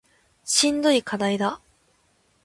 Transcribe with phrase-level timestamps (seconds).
[0.43, 1.61] しんどい課題だ